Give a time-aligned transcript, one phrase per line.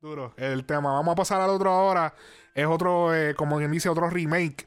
[0.00, 0.32] Duro.
[0.36, 0.92] El tema.
[0.92, 2.14] Vamos a pasar al otro ahora.
[2.54, 4.66] Es otro, eh, como quien dice, otro remake.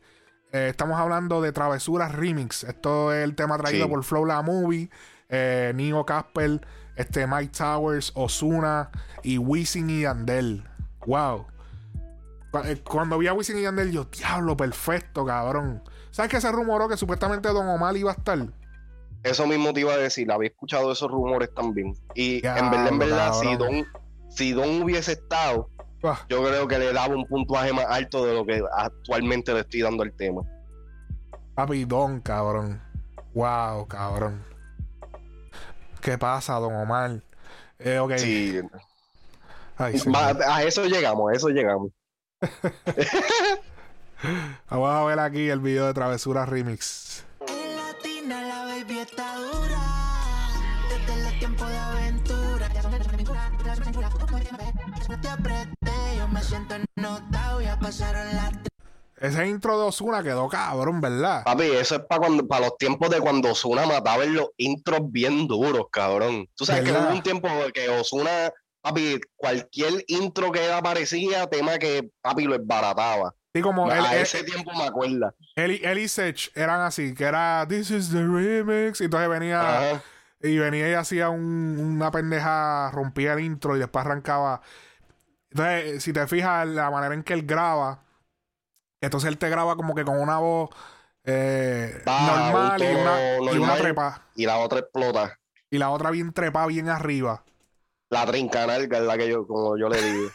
[0.52, 2.64] Eh, estamos hablando de Travesuras Remix.
[2.64, 3.92] Esto es el tema traído Sí.
[3.92, 4.90] por Flow La Movie,
[5.30, 6.62] eh, Neo Casper,
[6.96, 8.92] este Mike Towers, Osuna
[9.24, 10.64] y Wisin y Yandel.
[11.08, 11.48] Wow.
[12.66, 15.82] Eh, Cuando vi a Wisin y Yandel, yo, diablo, perfecto, cabrón.
[16.12, 18.38] ¿Sabes que se rumoró que supuestamente Don Omar iba a estar?
[19.24, 21.96] Eso mismo te iba a decir, había escuchado esos rumores también.
[22.14, 23.58] Y Ya, en verdad, en verdad, si cabrón.
[23.92, 24.03] Don,
[24.36, 25.70] si Don hubiese estado,
[26.06, 29.62] Ah, yo creo que le daba un puntuaje más alto de lo que actualmente le
[29.62, 30.42] estoy dando al tema.
[31.56, 32.82] papi, Don, cabrón.
[33.34, 34.44] Wow, cabrón.
[36.02, 37.22] ¿Qué pasa, Don Omar?
[37.80, 38.18] Eh, ok.
[38.18, 38.60] Sí,
[39.78, 40.12] Ay, sí.
[40.14, 41.92] a eso llegamos, a eso llegamos.
[44.70, 47.26] Vamos a ver aquí el video de Travesura Remix.
[47.48, 49.33] En latina la baby está
[55.22, 57.62] Te apreté, yo me siento ennotado.
[57.62, 58.52] Ya pasaron las
[59.18, 61.44] Ese intro de Osuna quedó cabrón, ¿verdad?
[61.44, 65.00] Papi, eso es para cuando, para los tiempos de cuando Osuna mataba en los intros
[65.12, 66.48] bien duros, cabrón.
[66.56, 72.10] Tú sabes que hubo un tiempo que Osuna, papi, cualquier intro que aparecía, tema que
[72.22, 73.34] papi lo esbarataba.
[73.54, 75.34] Y como a él- ese tiempo me acuerda.
[75.56, 79.00] él y- él y Sech eran así, que era This is the remix.
[79.00, 80.04] Y entonces venía Ajá.
[80.42, 84.62] y venía y hacía un- una pendeja, rompía el intro y después arrancaba.
[85.54, 88.00] Entonces, si te fijas la manera en que él graba,
[89.02, 90.70] entonces él te graba como que con una voz
[91.26, 94.22] eh, normal, y una, y trepa.
[94.36, 95.40] Y la otra explota.
[95.70, 97.44] Y la otra bien trepa, bien arriba.
[98.10, 100.30] La trinca nalga es la que yo, como yo le digo.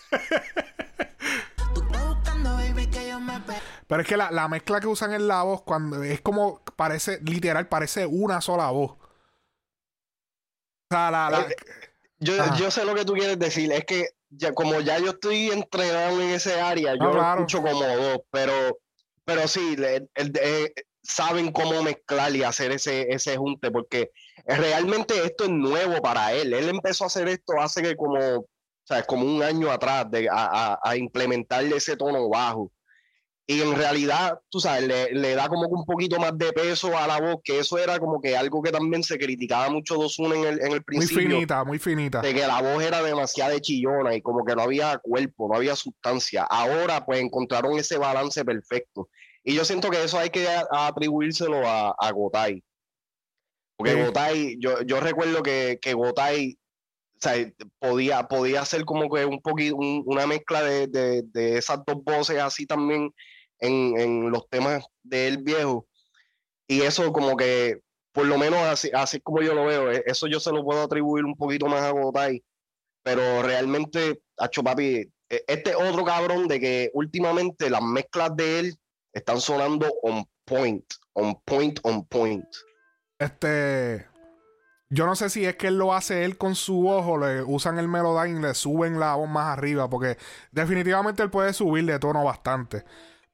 [3.87, 7.21] Pero es que la, la mezcla que usan en la voz, cuando es como parece,
[7.23, 8.93] literal, parece una sola voz.
[8.93, 8.99] O
[10.91, 11.57] sea, la, la- Eh,
[12.21, 13.73] Yo, yo sé lo que tú quieres decir.
[13.73, 17.41] Es que ya, como ya yo estoy entrenado en ese área, yo No, lo claro.
[17.43, 18.79] escucho como dos, pero,
[19.25, 24.11] pero sí, le- el- eh, saben cómo mezclar y hacer ese, ese junte, porque
[24.47, 26.53] realmente esto es nuevo para él.
[26.53, 28.47] Él empezó a hacer esto hace que como, o
[28.85, 32.71] sea, como un año atrás, de, a, a, a implementarle ese tono bajo.
[33.51, 36.95] Y en realidad, tú sabes, le, le da como que un poquito más de peso
[36.99, 40.05] a la voz, que eso era como que algo que también se criticaba mucho de
[40.05, 42.21] Ozuna en el, en el muy principio finita, muy finita.
[42.21, 45.75] de que la voz era demasiado chillona y como que no había cuerpo, no había
[45.77, 46.43] sustancia.
[46.45, 49.09] Ahora pues encontraron ese balance perfecto.
[49.43, 52.63] Y yo siento que eso hay que a- atribuírselo a, a Gotay.
[53.79, 53.99] Porque Sí.
[54.03, 56.59] Gotay, yo, yo recuerdo que, que Gotay
[57.17, 57.35] o sea,
[57.79, 62.05] podía, podía hacer como que un poquito un- una mezcla de, de- de esas dos
[62.05, 63.11] voces así también
[63.61, 65.87] en, en los temas de él viejo.
[66.67, 67.81] Y eso como que,
[68.13, 70.83] por lo menos así, así como yo lo veo, eh, eso yo se lo puedo
[70.83, 72.45] atribuir un poquito más a Gotay.
[73.03, 78.79] Pero realmente, Hacho Papi, eh, este otro cabrón de que últimamente las mezclas de él
[79.13, 82.47] están sonando on point, on point, on point.
[83.19, 84.07] Este.
[84.91, 87.43] Yo no sé si es que él lo hace él con su voz o le
[87.43, 89.89] usan el Melodyne y le suben la voz más arriba.
[89.91, 90.17] Porque
[90.51, 92.85] definitivamente él puede subir de tono bastante.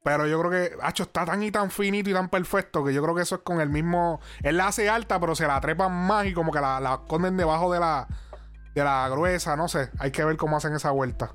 [0.05, 3.03] Pero yo creo que, Hacho, está tan y tan finito y tan perfecto que yo
[3.03, 4.21] creo que eso es con el mismo.
[4.43, 7.39] Él la hace alta, pero se la trepan más y como que la, la esconden
[7.39, 8.07] debajo de la,
[8.75, 9.57] de la gruesa.
[9.57, 9.89] No sé.
[9.99, 11.33] Hay que ver cómo hacen esa vuelta.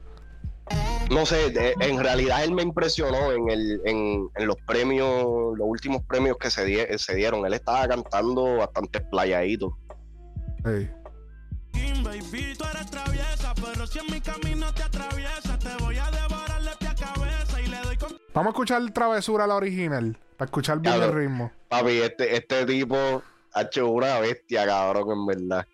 [1.09, 5.25] No sé, de- en realidad él me impresionó en, el, en, en los premios,
[5.57, 7.43] los últimos premios que se, die- se dieron.
[7.47, 9.03] Él estaba cantando bastante.
[11.73, 15.48] King, baby, tú eres traviesa, pero si en mi camino te atraviesa,
[18.39, 20.17] Vamos a escuchar Travesura, la original.
[20.37, 21.51] Para escuchar bien el ritmo.
[21.67, 22.95] Papi, este, este tipo
[23.53, 25.67] ha hecho una bestia, cabrón, en verdad.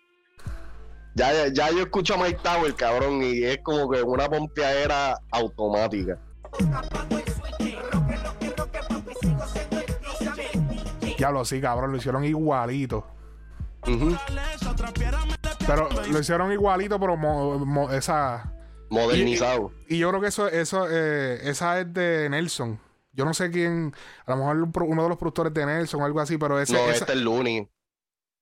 [1.14, 5.16] Ya, ya, ya yo escucho a Mike Tower, cabrón, y es como que una pompeadera
[5.30, 6.18] automática.
[11.16, 11.92] Diablo, sí, cabrón.
[11.92, 13.06] Lo hicieron igualito.
[13.86, 13.94] Le
[15.68, 18.52] Pero lo hicieron igualito, pero mo- mo- esa.
[18.90, 19.72] Modernizado.
[19.88, 22.78] Y yo creo que eso, eso, eh, esa es de Nelson.
[23.12, 23.94] Yo no sé quién,
[24.26, 26.80] a lo mejor uno de los productores de Nelson o algo así, pero ese, no,
[26.80, 27.66] esa- este es Looney.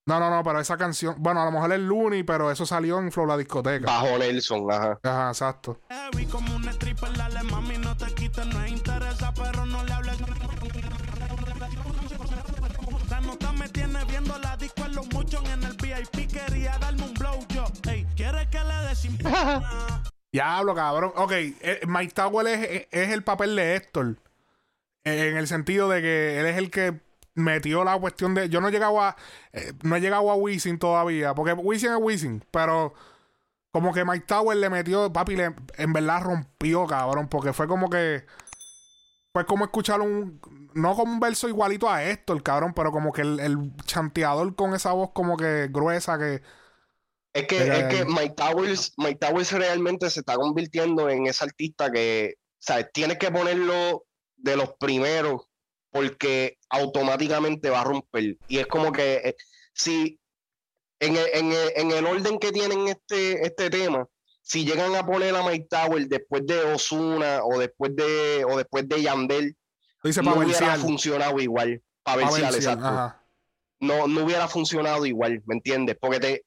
[0.07, 2.99] no, no, no, pero esa canción, bueno, a lo mejor es Looney, pero eso salió
[2.99, 3.87] en Flow la discoteca.
[3.87, 4.99] Bajo Nelson, ajá.
[5.03, 5.81] Ajá, exacto.
[5.89, 10.17] heavy como un stripper, dale mami, no te quites, no interesa, pero no le hables.
[13.11, 17.05] La nota me tiene viendo la disco en los muchos en el VIP, quería darme
[17.05, 17.65] un blow yo.
[17.89, 18.75] Ey, ¿quieres que le
[20.35, 21.13] Diablo, cabrón.
[21.15, 24.17] Ok, eh, Mike Tower es, es el papel de Héctor.
[25.05, 27.01] Eh, En el sentido de que él es el que
[27.37, 28.49] metió la cuestión de.
[28.49, 29.17] Yo no he llegado a.
[29.53, 31.35] eh, no he llegado a Wisin todavía.
[31.37, 32.45] Porque Wisin es Wisin.
[32.51, 32.95] Pero
[33.71, 37.89] como que Mike Tower le metió, papi, le, en verdad rompió, cabrón, porque fue como
[37.89, 38.27] que.
[39.33, 40.41] Fue como escuchar un.
[40.75, 44.75] No como un verso igualito a el cabrón, pero como que el, el chanteador con
[44.75, 46.43] esa voz como que gruesa que.
[47.35, 48.05] Es que, Era es que.
[48.07, 52.87] Mike Towers, Mike Towers realmente se está convirtiendo en ese artista que, ¿sabes?
[52.93, 55.43] Tienes que ponerlo de los primeros
[55.91, 58.37] porque automáticamente va a romper.
[58.49, 59.37] Y es como que eh,
[59.75, 60.19] si
[61.01, 64.07] en el, en el- en el orden que tienen este, este tema,
[64.41, 68.89] si llegan a poner a Mike Towers después de Osuna o después de, o después
[68.89, 69.57] de Yandel,
[70.23, 71.83] no hubiera funcionado igual.
[72.03, 73.25] Para pa' versear, versear, exacto ajá.
[73.81, 75.97] no, no hubiera funcionado igual, ¿me entiendes?
[76.01, 76.45] Porque te,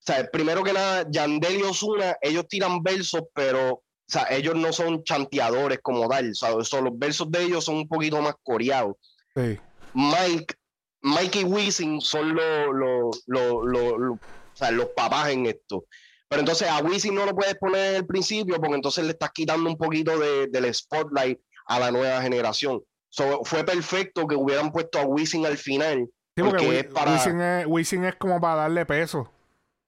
[0.00, 4.54] o sea, primero que nada, Yandel y Osuna, ellos tiran versos, pero, o sea, ellos
[4.56, 8.20] no son chanteadores como tal, o sea, so- los versos de ellos son un poquito
[8.22, 8.96] más coreados.
[9.36, 9.58] Sí.
[9.94, 10.54] Mike,
[11.02, 15.84] Mike y Wisin son los, los, los, los- los- o sea, los papás en esto.
[16.28, 19.30] Pero entonces a Wisin no lo puedes poner en el principio porque entonces le estás
[19.32, 22.82] quitando un poquito de- del spotlight a la nueva generación.
[23.08, 26.06] So, fue perfecto que hubieran puesto a Wisin al final.
[26.36, 29.30] Sí, porque Porque Wi- es para- Wisin, es, Wisin es como para darle peso.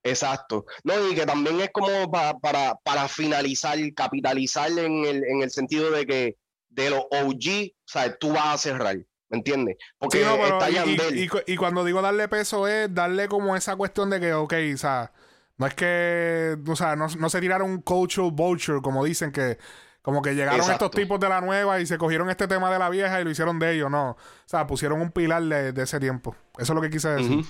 [0.05, 0.65] Exacto.
[0.85, 5.51] No, y que también es como pa- para, para finalizar, capitalizar en el, en el
[5.51, 6.37] sentido de que
[6.71, 8.97] de los OG, o sea, tú vas a cerrar,
[9.29, 9.77] ¿me entiendes?
[9.99, 11.19] Porque Sí, no, pero está y- y, Yandel.
[11.19, 14.55] y cu- y cuando digo darle peso es darle como esa cuestión de que, ok,
[14.75, 15.13] o sea,
[15.59, 19.59] no es que, o sea, no, no se tiraron un cultural vulture, como dicen que,
[20.01, 20.87] como que llegaron Exacto.
[20.87, 23.31] estos tipos de la nueva y se cogieron este tema de la vieja y lo
[23.31, 24.11] hicieron de ellos, no.
[24.13, 24.17] O
[24.47, 26.35] sea, pusieron un pilar de, de ese tiempo.
[26.59, 27.45] Eso es lo que quise decir.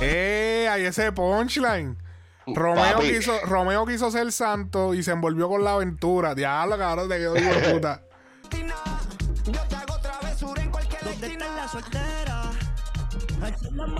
[0.00, 0.68] ¡Eh!
[0.70, 1.96] Ahí ese punchline.
[2.46, 3.12] Romeo Papi.
[3.12, 6.34] quiso, Romeo quiso ser santo y se envolvió con la aventura.
[6.34, 8.02] Diablo, cabrón, te quedó hijo de puta.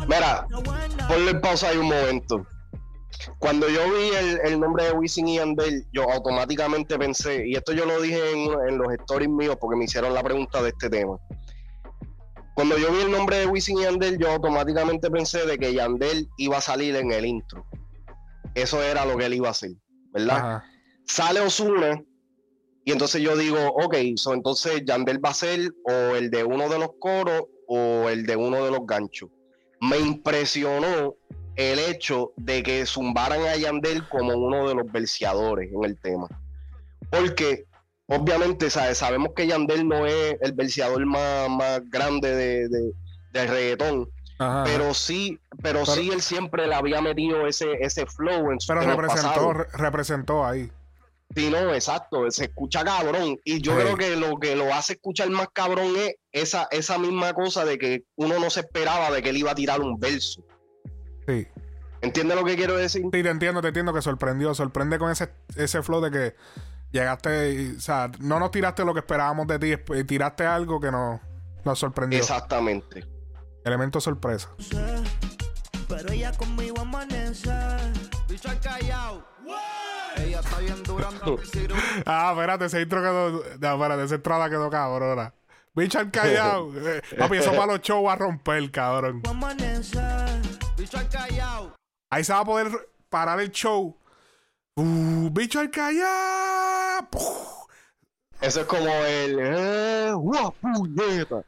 [0.09, 0.47] Mira,
[1.09, 2.47] ponle pausa ahí un momento.
[3.39, 7.73] Cuando yo vi el, el nombre de Wisin y Yandel, yo automáticamente pensé, y esto
[7.73, 10.89] yo lo dije en, en los stories míos porque me hicieron la pregunta de este
[10.89, 11.17] tema.
[12.61, 16.29] Cuando yo vi el nombre de Wisin y Yandel, yo automáticamente pensé de que Yandel
[16.37, 17.65] iba a salir en el intro.
[18.55, 19.71] Eso era lo que él iba a hacer,
[20.13, 20.37] ¿verdad?
[20.37, 20.65] Ajá.
[21.07, 22.05] sale Osuna
[22.85, 26.69] y entonces yo digo, ok, so entonces Yandel va a ser o el de uno
[26.69, 29.31] de los coros o el de uno de los ganchos.
[29.81, 31.15] Me impresionó
[31.57, 36.29] el hecho de que zumbaran a Yandel como uno de los verseadores en el tema.
[37.11, 37.65] Porque
[38.11, 38.99] obviamente ¿sabes?
[38.99, 42.93] sabemos que Yandel no es el verseador más, más grande de, de-
[43.33, 44.65] del reggaetón, Ajá.
[44.65, 48.69] pero sí, pero, Pero- sí él siempre le había metido ese, ese flow en su
[48.69, 50.71] Pero representó, re- representó ahí.
[51.37, 53.39] Sí, no, exacto, se escucha cabrón.
[53.45, 53.79] Y yo Sí.
[53.85, 57.79] creo que lo que lo hace escuchar más cabrón es esa, esa misma cosa de
[57.79, 60.43] que uno no se esperaba de que él iba a tirar un verso.
[61.29, 61.47] Sí.
[62.01, 63.03] ¿Entiendes lo que quiero decir?
[63.13, 64.55] Sí, te entiendo, te entiendo que sorprendió.
[64.55, 66.35] Sorprende con ese, ese flow de que
[66.91, 70.91] llegaste, y, o sea, no nos tiraste lo que esperábamos de ti, tiraste algo que
[70.91, 71.21] nos,
[71.65, 72.19] nos sorprendió.
[72.19, 73.07] Exactamente.
[73.65, 74.49] Elemento sorpresa.
[75.89, 77.51] pero ella conmigo amanece.
[78.29, 79.25] Bicho al callao.
[80.17, 81.39] Ella está bien durando
[82.07, 83.31] Ah, espérate, ese intro quedó.
[83.61, 85.35] No, espérate, esa entrada quedó cabrona.
[85.75, 86.73] Bicho al callao.
[86.81, 89.23] Eh, Papi, eso para los shows va a romper, cabrón.
[89.29, 90.01] Amanece.
[90.77, 91.75] Bicho al callao.
[92.11, 93.97] Ahí se va a poder parar el show.
[94.77, 97.09] Uh, bicho al callao.
[97.11, 97.67] Puf.
[98.41, 99.39] Eso es como el.
[99.41, 101.43] Eh, ¡guau, puñeta!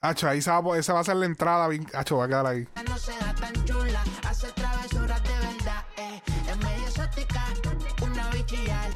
[0.00, 1.68] Hacho, ahí se va, a po- esa va a ser la entrada.
[1.68, 2.68] bien- Hacho, va a quedar ahí.
[2.88, 6.22] No se da tan chula, hace travesuras de verdad, eh.
[6.48, 7.44] Es medio exótica,
[8.02, 8.90] una bichillar.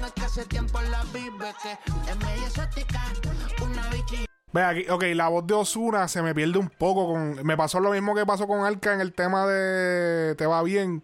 [0.00, 3.00] No es que hace tiempo la vive, que es medio exótica,
[3.62, 4.26] una bichillar.
[4.52, 7.44] Ve aquí, ok, la voz de Osuna se me pierde un poco con.
[7.46, 11.02] Me pasó lo mismo que pasó con Arca en el tema de Te va bien.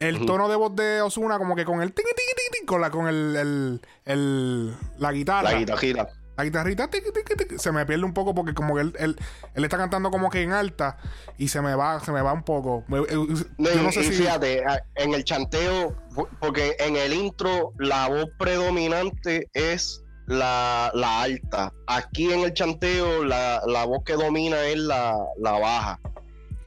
[0.00, 2.90] El tono de voz de Osuna, como que con el tiqui, tiqui, tiqui, con la,
[2.90, 5.52] con el, el, el- la guitarra.
[5.52, 6.08] La guitarra.
[6.38, 9.16] La guitarrita tiqui, tiqui, tiqui, se me pierde un poco porque como que él, él,
[9.54, 10.96] él está cantando como que en alta
[11.36, 12.82] y se me va, se me va un poco.
[12.88, 14.12] Me- eh, No, yo no sé si.
[14.12, 14.62] fíjate,
[14.94, 15.94] en el chanteo,
[16.40, 21.74] porque en el intro la voz predominante es la, la alta.
[21.88, 26.00] Aquí en el chanteo la, la voz que domina es la, la baja.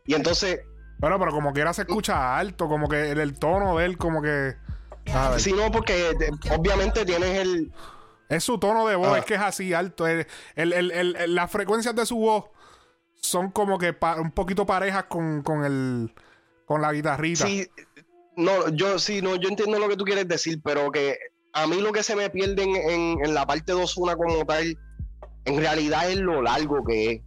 [0.06, 0.60] Y entonces,
[1.04, 4.22] Bueno, pero como quiera se escucha alto, como que el, el tono de él, como
[4.22, 4.56] que.
[5.38, 7.74] si no, porque de- obviamente tienes el,
[8.30, 9.20] Es su tono de voz, Ah.
[9.20, 10.08] es que es así alto.
[10.08, 12.46] El- el- las frecuencias de su voz
[13.16, 16.14] son como que pa- un poquito parejas con, con el
[16.66, 17.46] con la guitarrita.
[17.48, 17.68] Sí,
[18.38, 21.18] no, yo sí, no, yo entiendo lo que tú quieres decir, pero que
[21.52, 24.46] a mí lo que se me pierde en, en- en la parte 2 una como
[24.46, 24.78] tal,
[25.44, 27.22] en realidad es lo largo que es.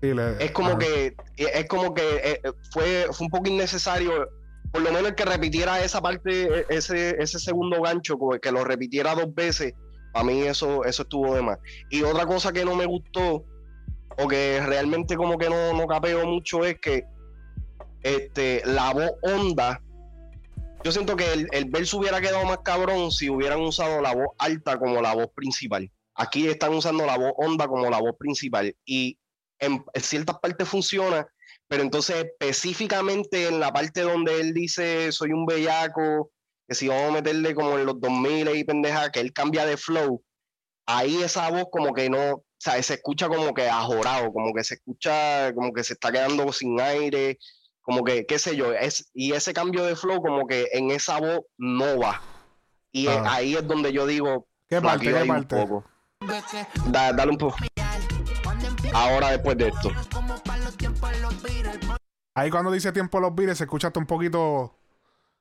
[0.00, 4.28] Sí, le- Es como que, es como que eh, eh, fue, fue un poco innecesario,
[4.72, 8.64] por lo menos el que repitiera esa parte, eh, ese, ese segundo gancho, que lo
[8.64, 9.74] repitiera dos veces,
[10.14, 11.58] a mí eso, eso estuvo de más.
[11.90, 13.44] Y otra cosa que no me gustó,
[14.18, 17.04] o que realmente como que no, no capeo mucho, es que
[18.02, 19.80] este, la voz honda,
[20.82, 24.28] yo siento que el, el verso hubiera quedado más cabrón si hubieran usado la voz
[24.38, 25.90] alta como la voz principal.
[26.14, 28.74] Aquí están usando la voz honda como la voz principal.
[28.84, 29.18] Y
[29.60, 31.26] en, en ciertas partes funciona,
[31.68, 36.30] pero entonces específicamente en la parte donde él dice soy un bellaco,
[36.68, 39.76] que si vamos a meterle como en los 2000 y pendeja, que él cambia de
[39.76, 40.22] flow,
[40.86, 44.64] ahí esa voz como que no, o sea, se escucha como que ajorado, como que
[44.64, 47.38] se escucha como que se está quedando sin aire,
[47.82, 51.18] como que, qué sé yo, es, y ese cambio de flow como que en esa
[51.18, 52.20] voz no va.
[52.92, 53.34] Y es- Ah.
[53.36, 55.06] ahí es donde yo digo, ¿Qué parte?
[55.12, 55.84] ¿Qué un poco.
[56.86, 57.56] Da- dale un poco.
[58.92, 59.90] Ahora después de esto.
[62.34, 64.76] Ahí cuando dice tiempo los Beatles se escucha hasta un poquito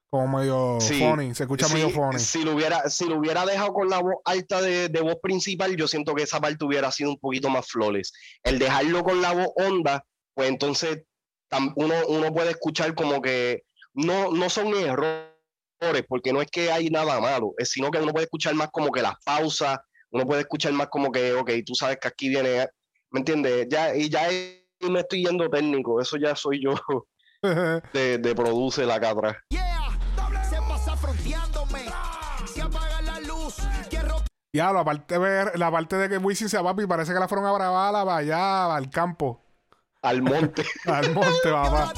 [0.10, 1.00] como medio Sí.
[1.00, 1.36] funny.
[1.36, 2.20] Se escucha Sí, medio funny.
[2.20, 5.76] Si lo hubiera, si lo hubiera dejado con la voz alta de, de voz principal,
[5.76, 8.12] yo siento que esa parte hubiera sido un poquito más flores.
[8.44, 10.04] El dejarlo con la voz honda,
[10.34, 11.04] pues entonces
[11.50, 13.64] tam- uno, uno puede escuchar como que
[13.94, 18.26] no, no son errores, porque no es que hay nada malo, sino que uno puede
[18.26, 19.78] escuchar más como que las pausas,
[20.12, 22.68] uno puede escuchar más como que, ok, tú sabes que aquí viene,
[23.12, 23.68] ¿me entiendes?
[23.70, 26.74] Ya, y ya ahí me estoy yendo técnico, eso ya soy yo
[27.94, 29.38] de, de produce la acá atrás.
[29.50, 29.90] Yeah,
[30.50, 31.86] se pasa fronteándome.
[32.46, 33.56] Se apaga la luz.
[33.90, 34.18] Quiero
[34.54, 37.28] Ya, la parte, de ver, la parte de que Wisin sea papi parece que la
[37.28, 39.42] fueron a grabar a- allá al campo,
[40.02, 40.66] Al monte.
[40.86, 41.94] al monte, papá.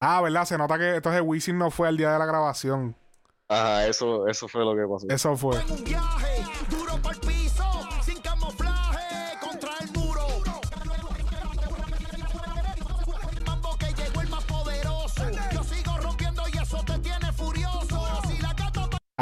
[0.00, 0.44] Ah, ¿verdad?
[0.44, 2.96] Se nota que entonces Wisin no fue al día de la grabación.
[3.48, 5.06] Ajá, eso, eso fue lo que pasó.
[5.08, 5.60] Eso fue.
[5.60, 6.31] En un viaje,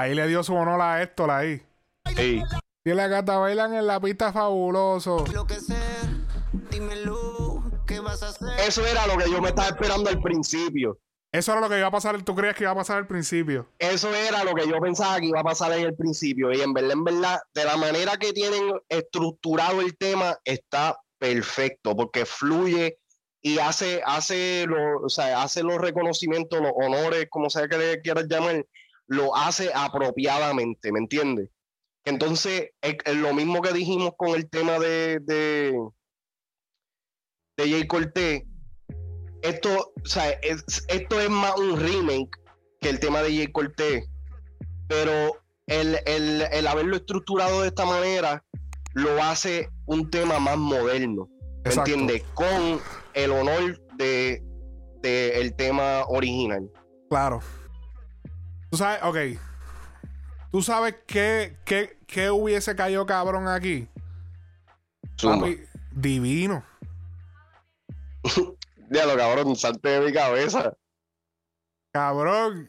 [0.01, 1.63] Ahí le dio su honor a Héctor ahí.
[2.17, 2.43] Ey,
[2.87, 5.27] Y la gata bailan en la pista fabuloso.
[5.31, 5.77] Lo que sé,
[6.71, 8.49] dímelo, ¿qué vas a hacer?
[8.67, 10.99] Eso era lo que yo me estaba esperando al principio.
[11.31, 12.23] Eso era lo que iba a pasar.
[12.23, 13.69] ¿Tú creías que iba a pasar al principio?
[13.79, 16.51] Eso era lo que yo pensaba que iba a pasar en el principio.
[16.51, 21.95] Y en verdad, en verdad, de la manera que tienen estructurado el tema, está perfecto,
[21.95, 22.97] porque fluye
[23.43, 28.01] y hace, hace, lo, o sea, hace los reconocimientos, los honores, como sea que le
[28.01, 28.65] quieras llamar,
[29.11, 31.51] lo hace apropiadamente, ¿me entiendes?
[32.05, 35.73] Entonces, es, es lo mismo que dijimos con el tema de, de,
[37.57, 38.45] de Jay Cortés.
[39.43, 42.31] Esto, o sea, es- esto es más un remake
[42.81, 44.09] que el tema de Jay Cortés,
[44.87, 45.37] pero
[45.67, 48.45] el, el, el haberlo estructurado de esta manera
[48.95, 51.29] lo hace un tema más moderno,
[51.65, 52.23] ¿me entiendes?
[52.35, 52.81] Con
[53.15, 54.43] el honor de,
[55.03, 56.71] de el tema original.
[57.09, 57.41] Claro.
[58.71, 59.17] Tú sabes, ok.
[60.53, 63.89] Tú sabes qué, qué, qué hubiese caído cabrón aquí.
[65.23, 65.61] Papi,
[65.93, 66.65] divino.
[68.93, 70.77] Ya lo cabrón, salte de mi cabeza.
[71.93, 72.69] Cabrón.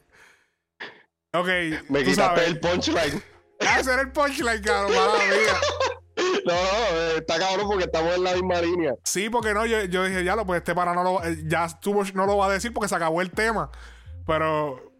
[1.34, 1.48] Ok.
[1.88, 2.46] Me tú quitaste sabes.
[2.46, 3.22] el punchline.
[3.58, 4.94] Ah, ese era el punchline, cabrón.
[4.94, 5.56] mala mía.
[6.44, 8.94] No, no, eh, está cabrón porque estamos en la misma línea.
[9.02, 11.64] Sí, porque no, yo, yo dije, ya lo, pues este para no lo, eh, ya
[11.64, 13.70] estuvo, no lo va a decir porque se acabó el tema.
[14.26, 14.91] Pero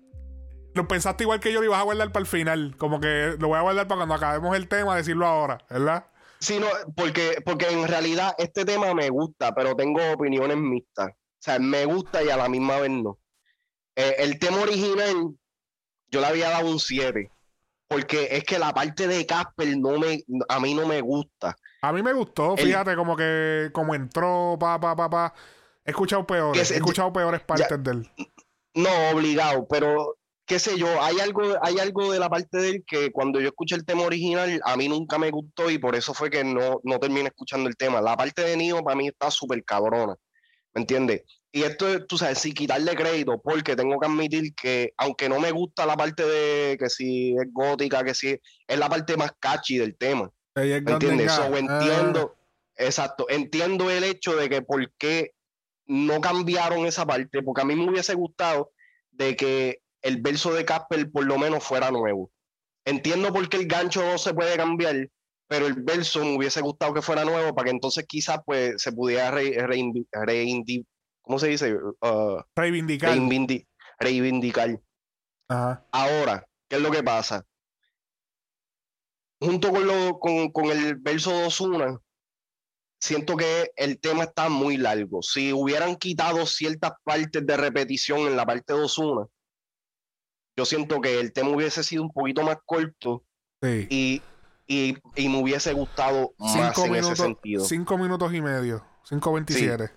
[0.74, 2.74] lo pensaste igual que yo lo ibas a guardar para el final.
[2.78, 6.06] Como que lo voy a guardar para cuando acabemos el tema, decirlo ahora, ¿verdad?
[6.40, 11.10] Sí, no, porque, porque en realidad este tema me gusta, pero tengo opiniones mixtas.
[11.10, 11.14] O
[11.44, 13.18] sea, me gusta y a la misma vez no.
[13.96, 15.30] Eh, el tema original,
[16.10, 17.30] yo le había dado un 7.
[17.88, 21.54] Porque es que la parte de Casper no me, a mí no me gusta.
[21.82, 25.34] A mí me gustó, El- fíjate, como que como entró, pa, pa, pa, pa.
[25.84, 28.10] He escuchado peores, se- he escuchado peores partes de él.
[28.74, 32.84] No, obligado, pero qué sé yo, hay algo, hay algo de la parte de él
[32.87, 36.14] que cuando yo escuché el tema original, a mí nunca me gustó y por eso
[36.14, 38.00] fue que no, no terminé escuchando el tema.
[38.00, 40.16] La parte de Nio para mí está súper cabrona,
[40.75, 41.22] ¿me entiendes?
[41.52, 45.38] Y esto, es, tú sabes, sin quitarle crédito, porque tengo que admitir que, aunque no
[45.38, 49.32] me gusta la parte de que si es gótica, que si es la parte más
[49.38, 51.32] catchy del tema, ¿me entiendes?
[51.32, 52.37] So, entiendo,
[52.76, 55.32] exacto, entiendo el hecho de que por qué
[55.87, 58.72] no cambiaron esa parte, porque a mí me hubiese gustado
[59.11, 62.30] de que el verso de Casper por lo menos fuera nuevo.
[62.85, 65.09] Entiendo por qué el gancho no se puede cambiar,
[65.49, 68.92] pero el verso me hubiese gustado que fuera nuevo para que entonces quizás pues se
[68.92, 70.85] pudiera re- reindi- reindi-
[71.23, 71.75] ¿cómo se dice?
[71.75, 73.11] Uh, reivindicar.
[73.16, 73.66] reivindi-
[74.00, 74.80] reivindicar.
[75.49, 75.87] Ajá.
[75.92, 77.44] Ahora, ¿qué es lo que pasa?
[79.40, 81.99] Junto con, lo, con, con el verso de Ozuna,
[83.00, 85.21] siento que el tema está muy largo.
[85.23, 89.28] Si hubieran quitado ciertas partes de repetición en la parte 2-1,
[90.56, 93.25] yo siento que el tema hubiese sido un poquito más corto
[93.62, 93.87] Sí.
[93.90, 94.23] y,
[94.66, 97.64] y, y me hubiese gustado más en ese sentido.
[97.64, 98.85] cinco minutos y medio.
[99.09, 99.90] 5.27.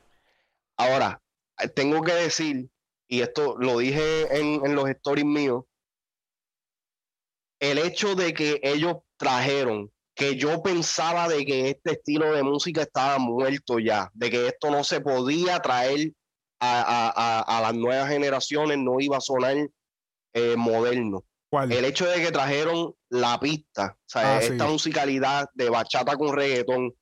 [0.78, 1.22] Ahora,
[1.60, 2.70] eh, tengo que decir,
[3.08, 5.64] y esto lo dije en, en los stories míos,
[7.60, 12.82] el hecho de que ellos trajeron, que yo pensaba de que este estilo de música
[12.84, 16.12] estaba muerto ya, de que esto no se podía traer
[16.60, 19.56] a, a- a- a las nuevas generaciones, no iba a sonar
[20.36, 21.24] eh, moderno.
[21.50, 21.72] ¿Cuál?
[21.72, 24.52] El hecho de que trajeron la pista, o sea, Ah, sí.
[24.52, 26.94] esta musicalidad de bachata con reggaetón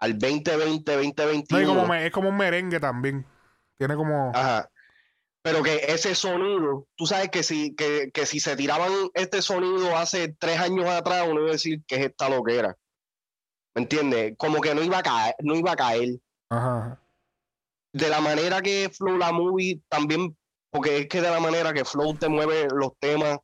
[0.00, 1.60] al 2020, No, 2021.
[1.62, 3.26] y como me- es como un merengue también.
[3.76, 4.30] Tiene como.
[4.34, 4.70] Ajá.
[5.42, 9.96] Pero que ese sonido, tú sabes que si, que, que si se tiraban este sonido
[9.96, 12.76] hace tres años atrás, uno iba a decir que es esta loquera.
[13.74, 14.34] ¿Me entiendes?
[14.36, 16.18] Como que no iba a caer, no iba a caer.
[16.50, 17.00] Ajá.
[17.92, 20.36] De la manera que Flow la movie también,
[20.70, 23.38] porque es que de la manera que Flow te mueve los temas,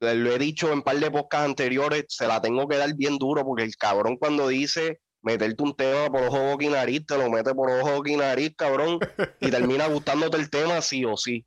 [0.00, 3.16] lo he dicho en un par de podcasts anteriores, se la tengo que dar bien
[3.18, 7.16] duro, porque el cabrón cuando dice meterte un tema por ojo, boca y nariz, te
[7.18, 8.98] lo mete por ojo, boca y nariz, cabrón,
[9.40, 11.44] y termina gustándote el tema sí o sí.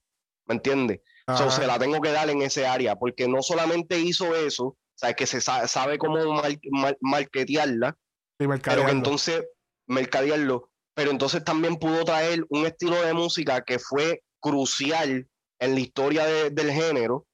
[0.47, 1.01] ¿Me entiendes?
[1.37, 4.77] So, se la tengo que dar en ese área, porque no solamente hizo eso, o
[4.95, 7.95] sea, que se sa- sabe cómo mar- mar- marketearla,
[8.39, 9.43] Sí, pero que entonces
[9.87, 15.27] mercadearlo, pero entonces también pudo traer un estilo de música que fue crucial
[15.59, 17.27] en la historia de- del género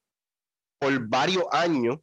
[0.80, 1.98] por varios años,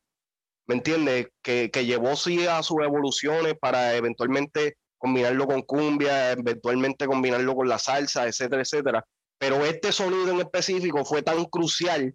[0.66, 1.28] ¿me entiendes?
[1.42, 7.68] Que, que llevó sí a sus evoluciones para eventualmente combinarlo con cumbia, eventualmente combinarlo con
[7.68, 9.04] la salsa, etcétera, etcétera.
[9.38, 12.14] Pero este sonido en específico fue tan crucial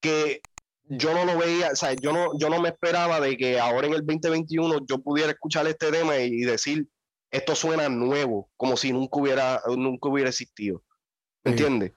[0.00, 0.44] que
[0.84, 3.86] yo no lo veía, o sea, yo no, yo no me esperaba de que ahora
[3.88, 6.88] en el 2021 yo pudiera escuchar este tema y decir,
[7.30, 10.82] esto suena nuevo, como si nunca hubiera, nunca hubiera existido.
[11.48, 11.64] ¿Me Sí.
[11.64, 11.92] entiendes?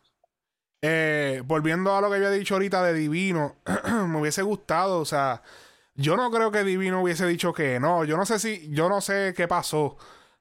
[0.83, 3.57] Eh, volviendo a lo que había dicho ahorita de Divino,
[4.07, 5.43] me hubiese gustado, o sea,
[5.95, 8.99] yo no creo que Divino hubiese dicho que no, yo no sé si, yo no
[9.01, 9.97] sé qué pasó,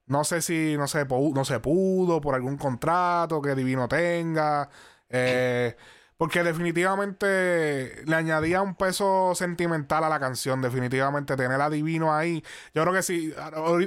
[0.07, 4.67] no sé si no se, no se pudo por algún contrato que Divino tenga,
[5.09, 5.75] eh,
[6.17, 12.43] porque definitivamente le añadía un peso sentimental a la canción, definitivamente tener a Divino ahí,
[12.73, 13.31] yo creo que sí,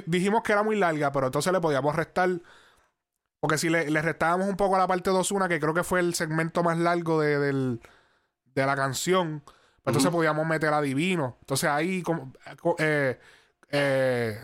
[0.05, 2.29] dijimos que era muy larga, pero entonces le podíamos restar
[3.45, 5.99] porque si le, le restábamos un poco a la parte 2-1, que creo que fue
[5.99, 7.79] el segmento más largo de, del-
[8.55, 11.37] de la canción, pues entonces podíamos meter a Divino.
[11.41, 12.33] Entonces ahí, como,
[12.79, 13.19] eh,
[13.69, 14.39] eh,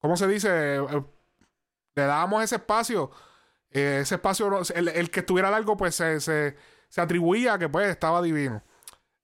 [0.00, 0.78] ¿cómo se dice?
[1.94, 3.10] Le dábamos ese espacio.
[3.70, 6.56] eh, ese espacio, el, el que estuviera largo, pues se, se,
[6.88, 8.62] se atribuía a que pues estaba divino.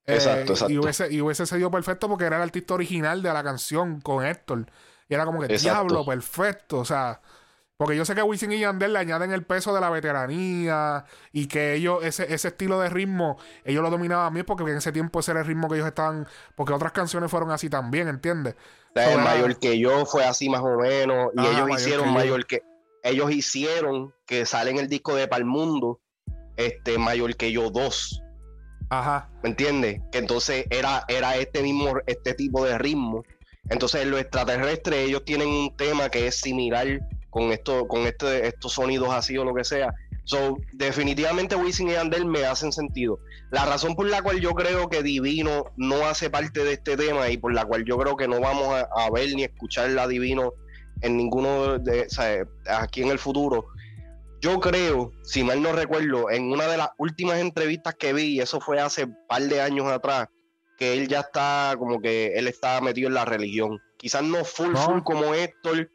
[0.07, 0.73] Eh, Exacto, exacto.
[0.73, 4.25] Y hubiese, y hubiese sido perfecto porque era el artista original de la canción con
[4.25, 4.67] Héctor.
[5.09, 5.69] Y era como que Exacto.
[5.89, 6.79] diablo, perfecto.
[6.79, 7.21] O sea,
[7.77, 11.47] porque yo sé que Wisin y Yandel le añaden el peso de la veteranía y
[11.47, 15.21] que ellos, ese, ese estilo de ritmo, ellos lo dominaban bien porque en ese tiempo
[15.21, 18.55] ese era el ritmo que ellos estaban, porque otras canciones fueron así también, ¿entiendes?
[18.91, 21.47] O sea, So, el era- mayor que yo fue así más o menos y Ah,
[21.47, 22.63] ellos mayor hicieron que mayor que
[23.03, 26.01] ellos hicieron que sale en el disco de Palmundo
[26.57, 28.23] este mayor que yo dos
[28.91, 29.29] Ajá.
[29.43, 30.01] ¿me entiendes?
[30.13, 33.25] que entonces era era este mismo este tipo de ritmo
[33.69, 36.87] entonces en los extraterrestres ellos tienen un tema que es similar
[37.35, 39.93] con esto con este estos sonidos así o lo que sea
[40.25, 43.19] so definitivamente Wisin y Yandel me hacen sentido
[43.51, 47.29] la razón por la cual yo creo que Divino no hace parte de este tema
[47.29, 50.07] y por la cual yo creo que no vamos a, a ver ni escuchar la
[50.07, 50.53] Divino
[51.03, 52.47] en ninguno de, o sea,
[52.79, 53.67] aquí en el futuro.
[54.41, 58.41] Yo creo, si mal no recuerdo, en una de las últimas entrevistas que vi, y
[58.41, 60.29] eso fue hace un par de años atrás,
[60.79, 63.81] que él ya está como que él está metido en la religión.
[63.97, 64.81] Quizás no full No.
[64.81, 65.91] full como Héctor,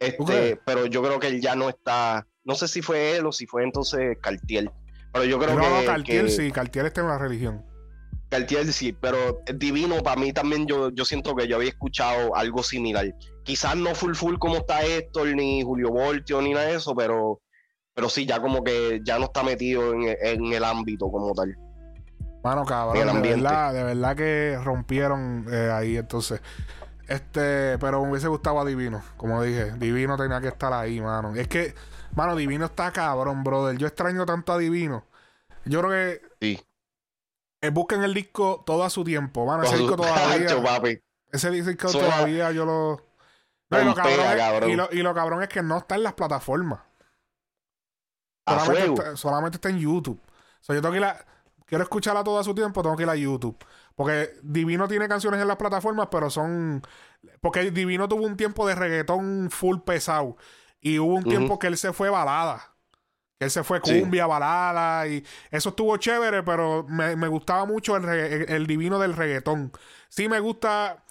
[0.00, 3.32] Este, pero yo creo que él ya no está, no sé si fue él o
[3.32, 4.72] si fue entonces Cartier.
[5.12, 7.64] Pero yo creo no, que, no, Cartier que- sí, Cartier está en la religión.
[8.30, 12.62] Cartier sí, pero Divino para mí también yo, yo siento que yo había escuchado algo
[12.62, 13.12] similar.
[13.44, 17.40] Quizás no full full como está Héctor, ni Julio Voltio, ni nada de eso, pero,
[17.92, 21.56] pero sí, ya como que ya no está metido en, en el ámbito como tal.
[22.42, 26.40] Mano, cabrón, de verdad, de verdad que rompieron eh, ahí, entonces.
[27.10, 29.72] Este, pero me hubiese gustado a Divino, como dije.
[29.72, 31.34] Divino tenía que estar ahí, mano.
[31.34, 31.74] Es que,
[32.14, 33.76] mano, Divino está cabrón, brother.
[33.76, 35.04] Yo extraño tanto a Divino.
[35.64, 36.64] Yo creo que Sí.
[37.62, 39.64] eh, busquen el disco todo a su tiempo, mano.
[39.64, 40.62] Ese disco todavía.
[40.62, 41.02] papi.
[41.32, 43.04] Ese disco Suena- todavía yo lo.
[43.70, 44.70] No, y, lo cabrón es, cabrón.
[44.70, 46.78] y, lo, y lo cabrón es que no está en las plataformas.
[48.46, 48.94] A Solamente fuego.
[49.02, 50.20] está, solamente está en YouTube.
[50.60, 51.24] O sea, yo tengo que ir a-
[51.70, 53.56] quiero escucharla todo a su tiempo, tengo que ir a YouTube.
[53.94, 56.82] Porque Divino tiene canciones en las plataformas, pero son.
[57.40, 60.36] Porque Divino tuvo un tiempo de reggaetón full pesado.
[60.82, 62.74] Y hubo un tiempo que él se fue balada.
[63.38, 64.00] Él se fue Sí.
[64.00, 65.06] cumbia, balada.
[65.08, 69.72] Y eso estuvo chévere, pero me, me gustaba mucho el, el- el divino del reggaetón.
[70.10, 71.04] Sí me gusta.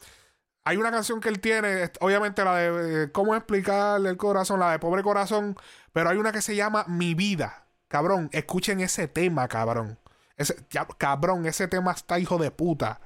[0.66, 4.60] Hay una canción que él tiene, obviamente la de eh, ¿Cómo explicarle el corazón?
[4.60, 5.56] La de Pobre Corazón,
[5.94, 7.66] pero hay una que se llama Mi Vida.
[7.88, 9.98] Cabrón, escuchen ese tema, cabrón.
[10.40, 13.00] Ese, ya- cabrón, ese tema está hijo de puta.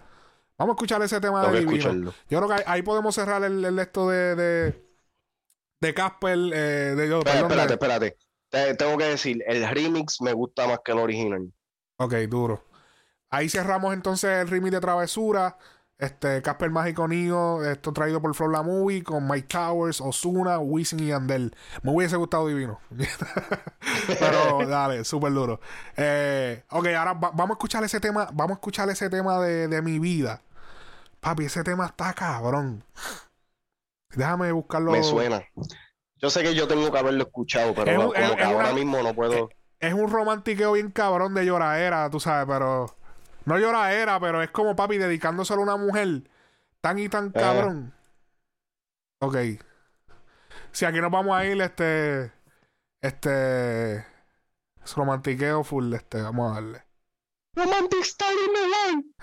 [0.57, 2.13] Vamos a escuchar ese tema Tengo de Divino.
[2.29, 4.85] Yo creo que ahí, ahí podemos cerrar el, el esto de de,
[5.81, 8.17] de Casper, eh, de de- espérate, espérate.
[8.49, 11.51] Te- tengo que decir, el remix me gusta más que el original.
[11.97, 12.63] Ok, duro.
[13.31, 15.57] Ahí cerramos entonces el remix de Travesura.
[16.03, 20.99] Este, Casper Mágico Neo, esto traído por Flow La Movie con Mike Towers, Osuna, Wisin
[20.99, 21.55] y Andel.
[21.81, 22.79] Me hubiese gustado divino.
[24.19, 25.59] Pero dale, súper duro.
[25.95, 28.27] Eh, ok, ahora va- vamos a escuchar ese tema.
[28.33, 30.41] Vamos a escuchar ese tema de, de mi vida.
[31.19, 32.83] Papi, ese tema está cabrón.
[34.15, 34.91] Déjame buscarlo.
[34.91, 35.41] Me suena.
[36.17, 38.41] Yo sé que yo tengo que haberlo escuchado, pero Es un- no, como es- que
[38.41, 39.49] es ahora una- mismo no puedo.
[39.79, 42.95] Es un romantiqueo bien cabrón de lloradera, tú sabes, pero.
[43.45, 46.23] No lloradera, pero es como papi dedicándoselo a una mujer
[46.81, 47.93] tan y tan cabrón.
[49.19, 49.37] Ok.
[50.71, 52.31] Si aquí nos vamos a ir, este.
[53.01, 53.97] Este.
[53.97, 56.21] Es romantiqueo full, este.
[56.21, 56.83] Vamos a darle.
[57.55, 58.37] Romantic Style
[58.91, 59.15] in.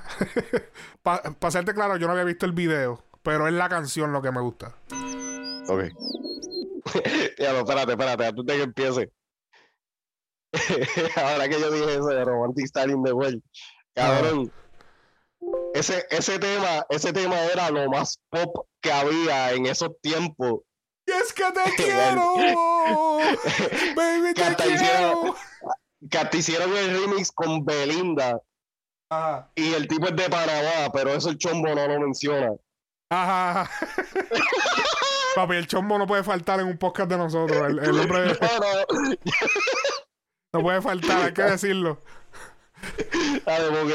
[1.03, 4.31] Para serte claro, yo no había visto el video, pero es la canción lo que
[4.31, 4.77] me gusta.
[5.69, 5.85] Ok.
[7.39, 9.13] ya, no, espérate, espérate, antes de que empiece.
[11.17, 13.43] Ahora que yo dije eso de Romantic Style in the World,
[13.95, 14.53] cabrón.
[15.75, 20.61] Ese, ese tema, ese tema era lo más pop que había en esos tiempos.
[21.07, 22.35] ¡Y es que te quiero!
[23.97, 24.77] ¡Baby, Que te hasta quiero!
[24.83, 25.35] hicieron-
[26.11, 28.41] Que hasta hicieron el remix con Belinda
[29.11, 29.51] Ajá.
[29.55, 32.53] y el tipo es de Panamá, pero eso el chombo no lo menciona.
[33.11, 33.69] Ajá.
[35.35, 37.59] Papi, el chombo no puede faltar en un podcast de nosotros.
[37.69, 39.17] El, el hombre No, no,
[40.53, 42.03] no puede faltar, hay que decirlo.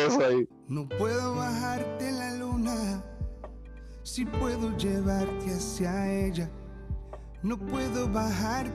[0.07, 0.47] Eso ahí.
[0.67, 3.03] No puedo bajarte la luna,
[4.03, 6.49] si puedo llevarte hacia ella.
[7.41, 8.71] No puedo bajar.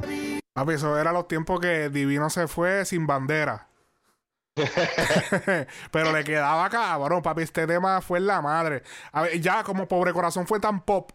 [0.53, 3.69] Papi, eso era los tiempos que Divino se fue sin bandera.
[5.91, 7.43] Pero le quedaba cabrón, papi.
[7.43, 8.83] Este tema fue en la madre.
[9.13, 11.11] A ver, ya como Pobre Corazón fue tan pop,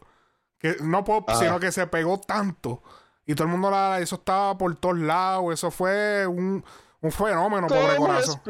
[0.57, 1.39] que no pop, Ajá.
[1.39, 2.81] sino que se pegó tanto.
[3.25, 5.53] Y todo el mundo, la, eso estaba por todos lados.
[5.53, 6.63] Eso fue un,
[7.05, 8.41] un fenómeno, Pobre ¿Cómo Corazón.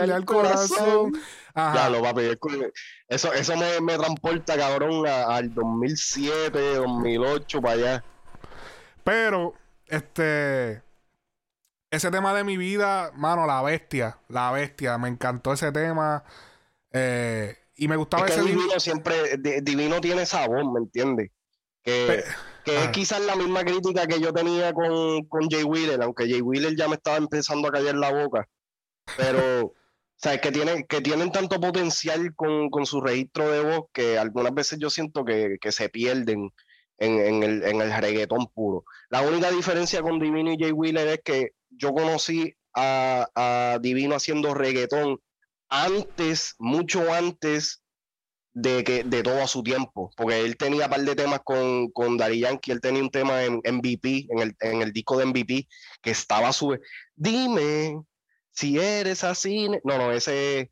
[0.00, 1.12] al al corazón.
[1.54, 1.74] Ajá.
[1.74, 2.22] Ya lo papi,
[3.08, 8.04] eso, eso me, me transporta, cabrón, a- al 2007, 2008, para allá.
[9.04, 9.54] Pero,
[9.86, 10.82] este.
[11.90, 14.18] Ese tema de mi vida, mano, la bestia.
[14.28, 14.98] La bestia.
[14.98, 16.24] Me encantó ese tema.
[16.92, 18.48] Eh, y me gustaba Es que ese.
[18.50, 21.30] Divino siempre, Di- Divino tiene esa voz, ¿me entiendes?
[21.84, 22.24] Que, Pe-
[22.64, 22.92] que es ajá.
[22.92, 26.88] quizás la misma crítica que yo tenía con, con Jay Wheeler, aunque Jay Wheeler ya
[26.88, 28.48] me estaba empezando a callar la boca.
[29.16, 29.74] Pero,
[30.16, 34.54] sabes que tienen, que tienen tanto potencial con, con su registro de voz que algunas
[34.54, 36.50] veces yo siento que, que se pierden
[36.98, 38.84] en, en el, en el reggaetón puro.
[39.10, 44.14] La única diferencia con Divino y Jay Wheeler es que yo conocí a, a Divino
[44.14, 45.20] haciendo reggaetón
[45.68, 47.83] antes, mucho antes
[48.54, 51.90] de que de todo a su tiempo, porque él tenía un par de temas con,
[51.90, 55.26] con Daddy Yankee, él tenía un tema en MVP, en el, en el disco de
[55.26, 55.68] MVP,
[56.00, 56.78] que estaba su...
[57.16, 58.00] Dime
[58.52, 59.68] si eres así...
[59.68, 59.80] ne-".
[59.84, 60.70] No, no, ese...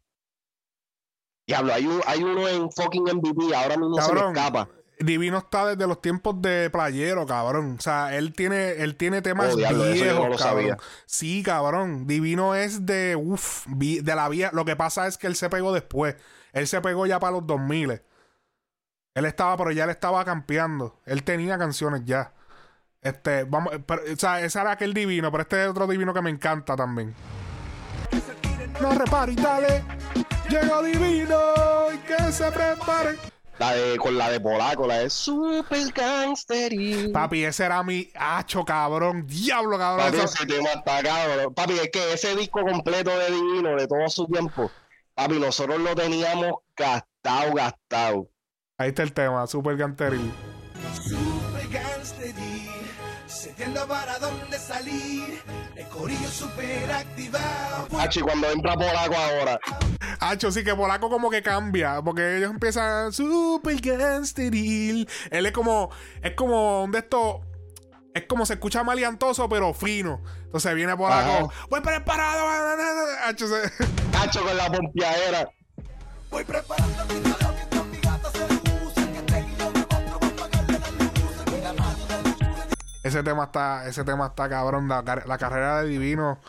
[1.45, 4.69] Diablo, hay, un, hay uno en fucking MVP, ahora mismo se me escapa.
[5.01, 7.75] Divino está desde los tiempos de playero, cabrón.
[7.79, 10.77] O sea, él tiene, él tiene temas Oh, diablo, viejos, no cabrón.
[11.07, 12.07] Sí, cabrón.
[12.07, 14.51] Divino es de, uff, de la vía.
[14.53, 16.15] Lo que pasa es que él se pegó después.
[16.53, 18.03] Él se pegó ya para los 2000.
[19.15, 21.01] Él estaba, pero ya él estaba campeando.
[21.07, 22.33] Él tenía canciones ya.
[23.03, 26.23] Este, vamos, pero, o sea, ese era aquel divino, pero este es otro divino que
[26.23, 27.15] me encanta también.
[28.81, 29.83] No repare y dale.
[30.49, 31.37] Llegó divino
[31.95, 33.19] y que se prepare.
[33.59, 36.73] La de, con la de Polaco, la de Super Gangster.
[37.13, 39.27] Papi, ese era mi hacho, cabrón.
[39.27, 40.07] Diablo, cabrón.
[40.07, 41.55] Papi, Eso- ese tema está cabrón.
[41.55, 44.71] Papi, es que ese disco completo de Divino, de todo su tiempo,
[45.15, 48.31] papi, nosotros lo teníamos gastado, gastado.
[48.79, 50.33] Ahí está el tema, super canteril.
[50.95, 51.63] Super
[53.89, 55.43] para dónde salir.
[55.77, 57.89] El corillo super activado.
[57.99, 59.59] Hachi, cuando entra Polaco ahora,
[60.21, 62.01] Hacho, sí que Polaco como que cambia.
[62.03, 65.09] Porque ellos empiezan super gangsteril.
[65.31, 65.91] Él es como.
[66.23, 67.41] Es como un de estos.
[68.15, 70.23] Es como se escucha maleantoso, pero fino.
[70.45, 72.43] Entonces viene por acá voy preparado.
[73.25, 75.49] Hacho, con la pompeadera.
[76.31, 76.63] Voy luces.
[83.03, 84.89] Ese tema está, ese tema está cabrón.
[84.89, 86.41] La, la carrera de Divino.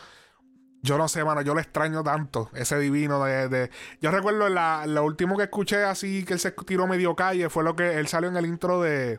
[0.82, 2.50] Yo no sé, mano, yo lo extraño tanto.
[2.54, 3.48] Ese divino de.
[3.48, 3.70] de-
[4.02, 7.64] Yo recuerdo la, lo último que escuché así que él se tiró medio calle fue
[7.64, 9.18] lo que él salió en el intro de.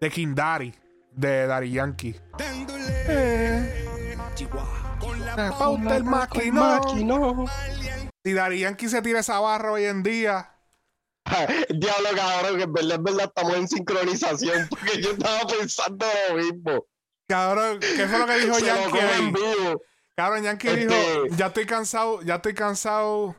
[0.00, 0.74] de King Daddy,
[1.16, 2.14] de Daddy Yankee.
[5.00, 7.46] Con la pauta del maquinón.
[8.24, 10.52] Si Daddy Yankee se tira esa barra hoy en día.
[11.70, 14.68] Diablo, cabrón, que en verdad, en verdad estamos en sincronización.
[14.70, 16.86] Porque yo estaba pensando lo mismo.
[17.28, 19.82] Cabrón, ¿qué fue lo que dijo Se lo Yankee come en vivo.
[20.16, 23.34] Cabrón, Yankee Este- dijo: Ya estoy cansado, ya estoy cansado.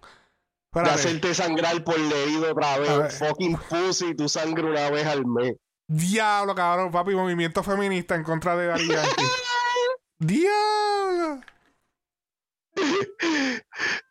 [0.74, 1.00] De Espérate.
[1.00, 3.18] hacerte sangrar por leído otra vez.
[3.20, 5.56] Fucking pussy, tu sangre una vez al mes.
[5.90, 9.24] Diablo, cabrón, papi, movimiento feminista en contra de Yankee.
[10.20, 11.42] Diablo.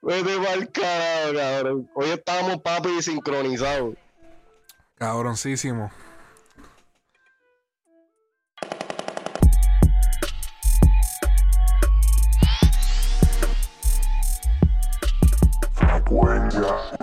[0.01, 1.91] Vete mal carajo, cabrón.
[1.95, 3.95] Hoy estábamos papi sincronizados.
[4.95, 5.93] Cabroncísimo.
[15.75, 16.97] Frecuencia